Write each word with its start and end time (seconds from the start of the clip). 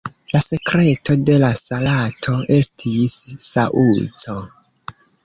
La 0.35 0.39
sekreto 0.43 1.15
de 1.29 1.35
la 1.43 1.49
salato 1.59 2.33
estis 2.57 3.15
saŭco. 3.49 4.39